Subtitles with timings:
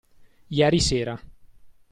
[0.57, 1.15] Ieri sera.